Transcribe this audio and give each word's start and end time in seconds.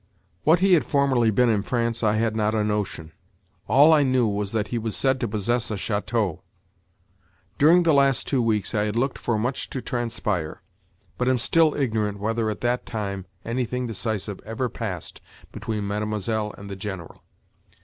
What 0.45 0.61
he 0.61 0.73
had 0.73 0.83
formerly 0.83 1.29
been 1.29 1.49
in 1.51 1.61
France 1.61 2.01
I 2.01 2.15
had 2.15 2.35
not 2.35 2.55
a 2.55 2.63
notion. 2.63 3.11
All 3.67 3.93
I 3.93 4.01
knew 4.01 4.25
was 4.25 4.51
that 4.51 4.69
he 4.69 4.79
was 4.79 4.97
said 4.97 5.19
to 5.19 5.27
possess 5.27 5.69
a 5.69 5.75
château. 5.75 6.39
During 7.59 7.83
the 7.83 7.93
last 7.93 8.25
two 8.25 8.41
weeks 8.41 8.73
I 8.73 8.85
had 8.85 8.95
looked 8.95 9.19
for 9.19 9.37
much 9.37 9.69
to 9.69 9.79
transpire, 9.79 10.63
but 11.19 11.27
am 11.29 11.37
still 11.37 11.75
ignorant 11.75 12.17
whether 12.17 12.49
at 12.49 12.61
that 12.61 12.83
time 12.87 13.27
anything 13.45 13.85
decisive 13.85 14.39
ever 14.43 14.69
passed 14.69 15.21
between 15.51 15.85
Mademoiselle 15.87 16.51
and 16.57 16.67
the 16.67 16.75
General. 16.75 17.21